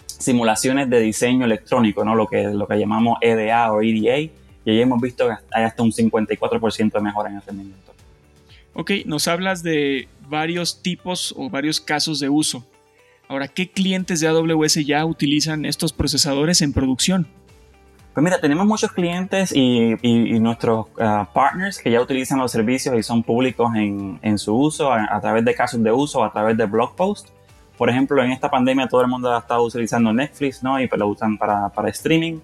simulaciones 0.06 0.90
de 0.90 1.00
diseño 1.00 1.46
electrónico, 1.46 2.04
¿no? 2.04 2.16
lo, 2.16 2.28
que, 2.28 2.44
lo 2.44 2.68
que 2.68 2.80
llamamos 2.80 3.18
EDA 3.22 3.72
o 3.72 3.82
EDA, 3.82 4.20
y 4.20 4.72
ahí 4.72 4.82
hemos 4.82 5.00
visto 5.00 5.28
que 5.28 5.36
hay 5.52 5.64
hasta 5.64 5.82
un 5.82 5.92
54% 5.92 6.92
de 6.92 7.02
mejora 7.02 7.30
en 7.30 7.38
el 7.38 7.42
rendimiento. 7.42 7.94
Ok, 8.74 8.92
nos 9.06 9.28
hablas 9.28 9.64
de 9.64 10.08
varios 10.28 10.82
tipos 10.82 11.34
o 11.38 11.50
varios 11.50 11.80
casos 11.80 12.20
de 12.20 12.30
uso. 12.30 12.66
Ahora, 13.30 13.48
¿qué 13.48 13.70
clientes 13.70 14.20
de 14.20 14.28
AWS 14.28 14.86
ya 14.86 15.06
utilizan 15.06 15.66
estos 15.66 15.94
procesadores 15.94 16.62
en 16.62 16.74
producción? 16.74 17.28
Pues 18.18 18.24
mira, 18.24 18.42
tenemos 18.42 18.66
muchos 18.66 18.92
clientes 18.92 19.52
y, 19.54 20.40
nuestros 20.40 20.88
ah, 21.00 21.30
partners 21.32 21.78
que 21.78 21.92
ya 21.92 22.02
utilizan 22.02 22.40
los 22.40 22.52
servicios 22.52 22.96
y 22.98 23.04
son 23.04 23.22
públicos 23.22 23.70
en, 23.76 24.40
su 24.40 24.56
uso 24.56 24.92
a, 24.92 25.22
través 25.22 25.46
de 25.46 25.54
casos 25.54 25.84
de 25.84 25.92
uso, 25.92 26.24
a 26.24 26.32
través 26.32 26.58
de 26.58 26.66
blog 26.66 26.96
posts. 26.96 27.32
Por 27.78 27.92
ejemplo, 27.92 28.24
en 28.24 28.32
esta 28.32 28.50
pandemia 28.50 28.88
todo 28.88 29.02
el 29.02 29.08
mundo 29.08 29.32
ha 29.32 29.38
estado 29.38 29.64
utilizando 29.64 30.12
Netflix, 30.12 30.64
¿no? 30.64 30.82
Y 30.82 30.88
pues 30.88 30.98
lo 30.98 31.10
usan 31.10 31.38
para, 31.38 31.70
para 31.70 31.90
streaming. 31.90 32.40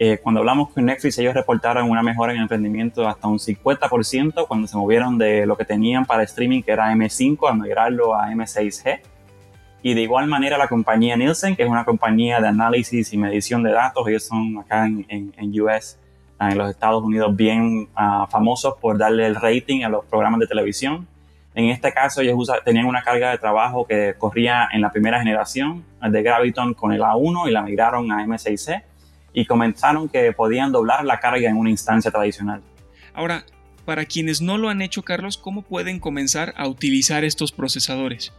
Eh, 0.00 0.18
cuando 0.20 0.40
hablamos 0.40 0.70
con 0.70 0.86
Netflix, 0.86 1.16
ellos 1.18 1.34
reportaron 1.34 1.88
una 1.88 2.02
mejora 2.02 2.32
en 2.32 2.40
el 2.40 2.48
rendimiento 2.48 3.02
de 3.02 3.06
hasta 3.06 3.28
un 3.28 3.38
50% 3.38 4.48
cuando 4.48 4.66
se 4.66 4.76
movieron 4.76 5.18
de 5.18 5.46
lo 5.46 5.56
que 5.56 5.64
tenían 5.64 6.04
para 6.04 6.24
streaming, 6.24 6.62
que 6.62 6.72
era 6.72 6.92
M5, 6.92 7.48
a 7.48 7.54
migrarlo 7.54 8.16
a 8.16 8.26
M6G. 8.32 8.98
Y 9.82 9.94
de 9.94 10.02
igual 10.02 10.28
manera 10.28 10.56
la 10.58 10.68
compañía 10.68 11.16
Nielsen, 11.16 11.56
que 11.56 11.64
es 11.64 11.68
una 11.68 11.84
compañía 11.84 12.40
de 12.40 12.48
análisis 12.48 13.12
y 13.12 13.18
medición 13.18 13.62
de 13.62 13.72
datos, 13.72 14.06
ellos 14.06 14.24
son 14.24 14.58
acá 14.58 14.86
en, 14.86 15.34
en, 15.36 15.60
US, 15.60 15.98
ah, 16.38 16.52
en 16.52 16.58
los 16.58 16.70
Estados 16.70 17.02
Unidos, 17.02 17.34
bien 17.34 17.88
ah, 17.96 18.28
famosos 18.30 18.74
por 18.80 18.96
darle 18.96 19.26
el 19.26 19.34
rating 19.34 19.82
a 19.82 19.88
los 19.88 20.04
programas 20.04 20.38
de 20.38 20.46
televisión. 20.46 21.08
En 21.54 21.66
este 21.66 21.92
caso 21.92 22.22
ellos 22.22 22.48
tenían 22.64 22.86
una 22.86 23.02
carga 23.02 23.30
de 23.30 23.38
trabajo 23.38 23.84
que 23.86 24.14
corría 24.16 24.68
en 24.72 24.80
la 24.80 24.90
primera 24.90 25.18
generación 25.18 25.84
de 26.00 26.22
Graviton 26.22 26.74
con 26.74 26.92
el 26.92 27.02
A1 27.02 27.48
y 27.48 27.50
la 27.50 27.62
migraron 27.62 28.10
a 28.10 28.24
M6C 28.24 28.82
y 29.34 29.44
comenzaron 29.44 30.08
que 30.08 30.32
podían 30.32 30.72
doblar 30.72 31.04
la 31.04 31.20
carga 31.20 31.50
en 31.50 31.56
una 31.56 31.70
instancia 31.70 32.10
tradicional. 32.10 32.62
Ahora, 33.12 33.44
para 33.84 34.04
quienes 34.04 34.40
no 34.40 34.58
lo 34.58 34.68
han 34.68 34.80
hecho, 34.80 35.02
Carlos, 35.02 35.36
¿cómo 35.36 35.62
pueden 35.62 35.98
comenzar 35.98 36.54
a 36.56 36.68
utilizar 36.68 37.24
estos 37.24 37.52
procesadores? 37.52 38.32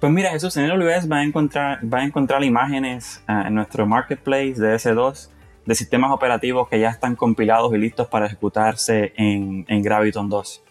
Pues 0.00 0.12
mira, 0.12 0.30
Jesús, 0.30 0.54
en 0.58 0.70
AWS 0.70 1.10
va 1.10 1.18
a 1.18 1.24
encontrar, 1.24 1.80
va 1.82 2.00
a 2.00 2.04
encontrar 2.04 2.44
imágenes 2.44 3.22
ah, 3.26 3.44
en 3.46 3.54
nuestro 3.54 3.86
marketplace 3.86 4.54
de 4.54 4.74
S2 4.74 5.30
de 5.64 5.74
sistemas 5.74 6.12
operativos 6.12 6.68
que 6.68 6.78
ya 6.78 6.90
están 6.90 7.16
compilados 7.16 7.74
y 7.74 7.78
listos 7.78 8.06
para 8.06 8.26
ejecutarse 8.26 9.12
en, 9.16 9.64
en 9.68 9.82
Graviton 9.82 10.28
2. 10.28 10.62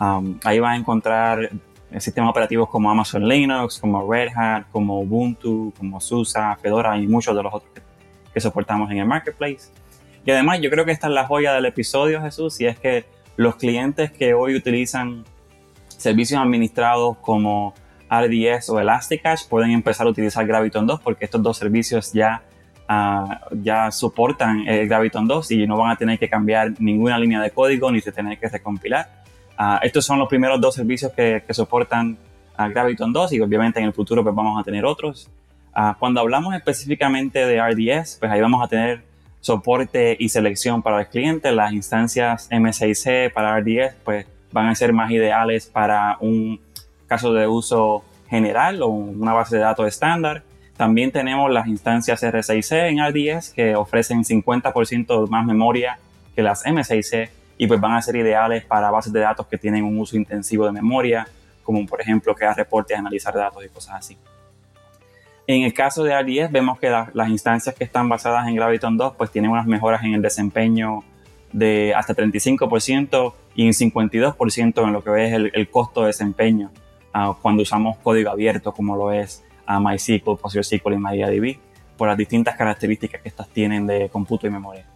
Um, 0.00 0.40
ahí 0.44 0.58
va 0.58 0.72
a 0.72 0.76
encontrar 0.76 1.50
sistemas 1.98 2.30
operativos 2.30 2.68
como 2.68 2.90
Amazon 2.90 3.28
Linux, 3.28 3.78
como 3.78 4.10
Red 4.10 4.30
Hat, 4.34 4.64
como 4.72 5.00
Ubuntu, 5.00 5.72
como 5.76 6.00
SUSE, 6.00 6.40
Fedora 6.62 6.96
y 6.96 7.06
muchos 7.06 7.36
de 7.36 7.42
los 7.42 7.52
otros 7.52 7.70
que, 7.74 7.82
que 8.32 8.40
soportamos 8.40 8.90
en 8.90 8.98
el 8.98 9.06
marketplace. 9.06 9.70
Y 10.24 10.30
además 10.30 10.60
yo 10.60 10.70
creo 10.70 10.84
que 10.84 10.92
esta 10.92 11.08
es 11.08 11.12
la 11.12 11.26
joya 11.26 11.52
del 11.52 11.66
episodio, 11.66 12.22
Jesús, 12.22 12.60
y 12.60 12.66
es 12.66 12.78
que 12.78 13.04
los 13.36 13.56
clientes 13.56 14.10
que 14.10 14.34
hoy 14.34 14.54
utilizan 14.54 15.24
servicios 15.88 16.40
administrados 16.40 17.18
como 17.18 17.74
RDS 18.10 18.70
o 18.70 18.80
Elasticache 18.80 19.46
pueden 19.48 19.70
empezar 19.70 20.06
a 20.06 20.10
utilizar 20.10 20.46
Graviton 20.46 20.86
2 20.86 21.00
porque 21.00 21.24
estos 21.24 21.42
dos 21.42 21.56
servicios 21.56 22.12
ya, 22.12 22.42
ah, 22.88 23.40
ya 23.52 23.90
soportan 23.90 24.66
el 24.66 24.88
Graviton 24.88 25.28
2 25.28 25.50
y 25.52 25.66
no 25.66 25.76
van 25.76 25.92
a 25.92 25.96
tener 25.96 26.18
que 26.18 26.28
cambiar 26.28 26.72
ninguna 26.80 27.18
línea 27.18 27.40
de 27.40 27.50
código 27.50 27.90
ni 27.92 28.00
se 28.00 28.12
tener 28.12 28.38
que 28.38 28.48
recompilar. 28.48 29.08
Uh, 29.58 29.78
estos 29.82 30.06
son 30.06 30.18
los 30.18 30.26
primeros 30.26 30.60
dos 30.60 30.74
servicios 30.74 31.12
que, 31.12 31.44
que 31.46 31.54
soportan 31.54 32.16
a 32.56 32.68
Graviton 32.68 33.12
2 33.12 33.34
y 33.34 33.40
obviamente 33.40 33.78
en 33.78 33.86
el 33.86 33.92
futuro 33.92 34.22
pues 34.22 34.34
vamos 34.34 34.60
a 34.60 34.64
tener 34.64 34.84
otros. 34.84 35.30
Cuando 35.98 36.20
hablamos 36.20 36.54
específicamente 36.54 37.46
de 37.46 37.62
RDS, 37.62 38.16
pues 38.18 38.30
ahí 38.30 38.40
vamos 38.40 38.62
a 38.62 38.68
tener 38.68 39.02
soporte 39.40 40.16
y 40.18 40.28
selección 40.28 40.82
para 40.82 41.00
el 41.00 41.06
cliente. 41.06 41.52
Las 41.52 41.72
instancias 41.72 42.50
M6C 42.50 43.32
para 43.32 43.58
RDS 43.60 43.94
pues 44.04 44.26
van 44.52 44.66
a 44.66 44.74
ser 44.74 44.92
más 44.92 45.10
ideales 45.10 45.66
para 45.66 46.16
un 46.20 46.60
caso 47.10 47.32
de 47.32 47.48
uso 47.48 48.04
general 48.28 48.80
o 48.82 48.86
una 48.86 49.32
base 49.32 49.56
de 49.56 49.62
datos 49.62 49.88
estándar. 49.88 50.44
También 50.76 51.10
tenemos 51.10 51.50
las 51.50 51.66
instancias 51.66 52.22
R6C 52.22 52.88
en 52.88 53.04
RDS 53.04 53.50
que 53.50 53.74
ofrecen 53.74 54.22
50% 54.22 55.28
más 55.28 55.44
memoria 55.44 55.98
que 56.36 56.42
las 56.42 56.64
M6C 56.64 57.28
y 57.58 57.66
pues 57.66 57.80
van 57.80 57.94
a 57.94 58.00
ser 58.00 58.14
ideales 58.14 58.64
para 58.64 58.92
bases 58.92 59.12
de 59.12 59.18
datos 59.18 59.48
que 59.48 59.58
tienen 59.58 59.82
un 59.82 59.98
uso 59.98 60.16
intensivo 60.16 60.64
de 60.66 60.72
memoria, 60.72 61.26
como 61.64 61.84
por 61.84 62.00
ejemplo 62.00 62.32
crear 62.32 62.56
reportes, 62.56 62.96
analizar 62.96 63.34
datos 63.34 63.64
y 63.64 63.68
cosas 63.68 63.96
así. 63.96 64.16
En 65.48 65.64
el 65.64 65.74
caso 65.74 66.04
de 66.04 66.16
RDS 66.16 66.52
vemos 66.52 66.78
que 66.78 66.88
las 66.88 67.28
instancias 67.28 67.74
que 67.74 67.82
están 67.82 68.08
basadas 68.08 68.46
en 68.46 68.54
Graviton 68.54 68.96
2 68.96 69.14
pues 69.18 69.32
tienen 69.32 69.50
unas 69.50 69.66
mejoras 69.66 70.04
en 70.04 70.14
el 70.14 70.22
desempeño 70.22 71.02
de 71.52 71.92
hasta 71.92 72.14
35% 72.14 73.34
y 73.56 73.66
un 73.66 73.72
52% 73.72 74.84
en 74.84 74.92
lo 74.92 75.02
que 75.02 75.26
es 75.26 75.32
el, 75.32 75.50
el 75.52 75.68
costo 75.68 76.02
de 76.02 76.06
desempeño 76.06 76.70
cuando 77.42 77.62
usamos 77.62 77.96
código 77.98 78.30
abierto 78.30 78.72
como 78.72 78.96
lo 78.96 79.12
es 79.12 79.42
MySQL, 79.68 80.36
PostgreSQL 80.40 80.94
y 80.94 80.98
MariaDB 80.98 81.58
por 81.96 82.08
las 82.08 82.16
distintas 82.16 82.56
características 82.56 83.20
que 83.20 83.28
estas 83.28 83.48
tienen 83.48 83.86
de 83.86 84.08
cómputo 84.08 84.46
y 84.46 84.50
memoria. 84.50 84.86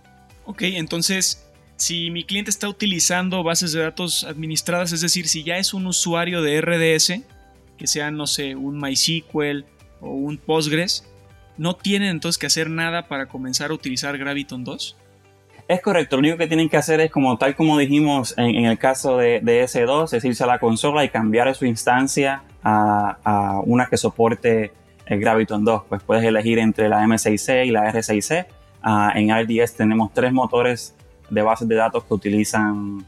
Ok, 0.47 0.63
entonces 0.63 1.45
si 1.77 2.11
mi 2.11 2.25
cliente 2.25 2.51
está 2.51 2.69
utilizando 2.69 3.43
bases 3.43 3.73
de 3.73 3.81
datos 3.81 4.25
administradas, 4.25 4.93
es 4.93 5.01
decir, 5.01 5.29
si 5.29 5.43
ya 5.43 5.59
es 5.59 5.75
un 5.75 5.87
usuario 5.87 6.41
de 6.43 6.61
RDS, 6.61 7.23
que 7.77 7.87
sea, 7.87 8.11
no 8.11 8.27
sé, 8.27 8.55
un 8.55 8.81
MySQL 8.81 9.65
o 10.01 10.11
un 10.11 10.39
Postgres, 10.39 11.05
¿no 11.57 11.75
tienen 11.75 12.11
entonces 12.11 12.39
que 12.39 12.47
hacer 12.47 12.71
nada 12.71 13.09
para 13.09 13.27
comenzar 13.27 13.71
a 13.71 13.75
utilizar 13.75 14.17
Graviton 14.17 14.65
2? 14.65 14.97
Es 15.67 15.81
correcto, 15.81 16.17
lo 16.17 16.21
único 16.21 16.37
que 16.37 16.47
tienen 16.47 16.69
que 16.69 16.77
hacer 16.77 17.01
es 17.01 17.11
como 17.11 17.39
tal 17.39 17.57
como 17.57 17.79
dijimos 17.79 18.35
en, 18.37 18.67
el 18.67 18.77
caso 18.77 19.17
de, 19.17 19.41
S2, 19.43 20.13
es 20.13 20.23
irse 20.25 20.45
a 20.45 20.47
la 20.47 20.59
consola 20.59 21.05
y 21.05 21.09
cambiar 21.09 21.55
su 21.55 21.65
instancia 21.65 22.43
a, 22.63 23.63
una 23.65 23.87
que 23.87 23.97
soporte 23.97 24.73
el 25.07 25.21
Graviton 25.21 25.65
2. 25.65 25.85
Pues 25.89 26.03
puedes 26.03 26.23
elegir 26.23 26.59
entre 26.59 26.91
la 26.91 27.03
M6C 27.05 27.67
y 27.67 27.71
la 27.71 27.91
R6C. 27.91 28.47
Ah, 28.83 29.13
en 29.15 29.31
RDS 29.35 29.75
tenemos 29.75 30.13
tres 30.13 30.35
motores 30.35 30.95
de 31.31 31.41
bases 31.41 31.67
de 31.67 31.77
datos 31.77 32.05
que 32.05 32.13
utilizan 32.13 33.03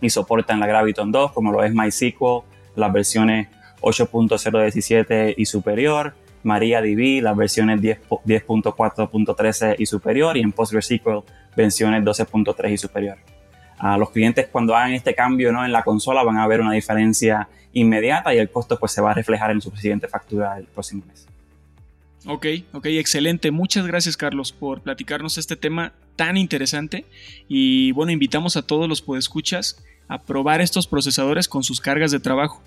y 0.00 0.08
soportan 0.08 0.60
la 0.60 0.66
Graviton 0.66 1.12
2, 1.12 1.32
como 1.32 1.52
lo 1.52 1.62
es 1.62 1.74
MySQL, 1.74 2.40
las 2.74 2.90
versiones 2.90 3.48
8.017 3.82 5.34
y 5.36 5.44
superior, 5.44 6.14
MariaDB, 6.42 7.22
las 7.22 7.36
versiones 7.36 7.82
10.4.13 7.82 9.76
y 9.78 9.84
superior, 9.84 10.38
y 10.38 10.40
en 10.40 10.52
PostgreSQL 10.52 11.24
versiones 11.56 12.02
12.3 12.02 12.72
y 12.72 12.78
superior. 12.78 13.18
A 13.78 13.96
los 13.96 14.10
clientes 14.10 14.48
cuando 14.50 14.76
hagan 14.76 14.92
este 14.92 15.14
cambio 15.14 15.52
¿no? 15.52 15.64
en 15.64 15.72
la 15.72 15.82
consola 15.82 16.22
van 16.22 16.38
a 16.38 16.46
ver 16.46 16.60
una 16.60 16.72
diferencia 16.72 17.48
inmediata 17.72 18.34
y 18.34 18.38
el 18.38 18.50
costo 18.50 18.78
pues 18.78 18.92
se 18.92 19.00
va 19.00 19.10
a 19.10 19.14
reflejar 19.14 19.50
en 19.50 19.60
su 19.60 19.70
siguiente 19.72 20.08
factura 20.08 20.58
el 20.58 20.66
próximo 20.66 21.04
mes. 21.06 21.26
Ok, 22.26 22.46
ok, 22.72 22.86
excelente. 22.86 23.50
Muchas 23.50 23.86
gracias 23.86 24.16
Carlos 24.16 24.52
por 24.52 24.80
platicarnos 24.80 25.38
este 25.38 25.56
tema 25.56 25.92
tan 26.14 26.36
interesante 26.36 27.04
y 27.48 27.90
bueno, 27.92 28.12
invitamos 28.12 28.56
a 28.56 28.62
todos 28.62 28.88
los 28.88 29.02
podescuchas 29.02 29.82
a 30.06 30.22
probar 30.22 30.60
estos 30.60 30.86
procesadores 30.86 31.48
con 31.48 31.64
sus 31.64 31.80
cargas 31.80 32.10
de 32.12 32.20
trabajo. 32.20 32.62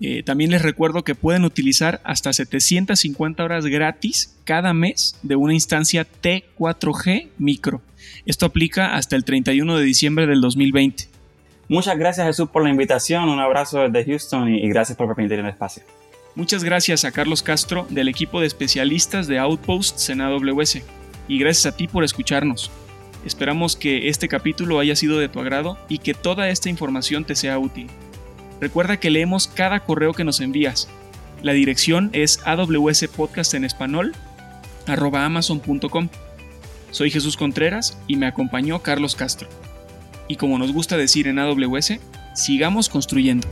Eh, 0.00 0.22
también 0.22 0.50
les 0.50 0.62
recuerdo 0.62 1.02
que 1.02 1.14
pueden 1.14 1.44
utilizar 1.44 2.00
hasta 2.04 2.32
750 2.32 3.42
horas 3.42 3.66
gratis 3.66 4.34
cada 4.44 4.72
mes 4.72 5.18
de 5.22 5.36
una 5.36 5.54
instancia 5.54 6.06
T4G 6.22 7.28
micro. 7.38 7.82
Esto 8.24 8.46
aplica 8.46 8.94
hasta 8.94 9.16
el 9.16 9.24
31 9.24 9.76
de 9.76 9.84
diciembre 9.84 10.26
del 10.26 10.40
2020. 10.40 11.08
Muchas 11.68 11.98
gracias 11.98 12.26
Jesús 12.26 12.48
por 12.48 12.62
la 12.62 12.70
invitación, 12.70 13.28
un 13.28 13.40
abrazo 13.40 13.88
desde 13.88 14.10
Houston 14.10 14.54
y, 14.54 14.68
gracias 14.68 14.96
por 14.96 15.14
permitir 15.14 15.40
el 15.40 15.46
espacio. 15.46 15.82
Muchas 16.34 16.62
gracias 16.62 17.04
a 17.04 17.10
Carlos 17.10 17.42
Castro 17.42 17.86
del 17.90 18.08
equipo 18.08 18.40
de 18.40 18.46
especialistas 18.46 19.26
de 19.26 19.38
Outposts 19.38 20.08
en 20.10 20.20
AWS 20.20 20.82
y 21.26 21.38
gracias 21.38 21.66
a 21.66 21.76
ti 21.76 21.88
por 21.88 22.04
escucharnos. 22.04 22.70
Esperamos 23.26 23.76
que 23.76 24.08
este 24.08 24.28
capítulo 24.28 24.78
haya 24.78 24.94
sido 24.94 25.18
de 25.18 25.28
tu 25.28 25.40
agrado 25.40 25.76
y 25.88 25.98
que 25.98 26.14
toda 26.14 26.48
esta 26.48 26.70
información 26.70 27.24
te 27.24 27.34
sea 27.34 27.58
útil. 27.58 27.88
Recuerda 28.60 28.98
que 28.98 29.10
leemos 29.10 29.48
cada 29.48 29.80
correo 29.80 30.12
que 30.12 30.24
nos 30.24 30.40
envías. 30.40 30.88
La 31.42 31.52
dirección 31.52 32.10
es 32.12 32.40
awspodcast 32.44 33.54
amazon.com. 35.24 36.08
Soy 36.90 37.10
Jesús 37.10 37.36
Contreras 37.36 37.98
y 38.06 38.16
me 38.16 38.26
acompañó 38.26 38.80
Carlos 38.80 39.14
Castro. 39.14 39.48
Y 40.26 40.36
como 40.36 40.58
nos 40.58 40.72
gusta 40.72 40.96
decir 40.96 41.28
en 41.28 41.38
AWS, 41.38 41.98
sigamos 42.34 42.88
construyendo. 42.88 43.46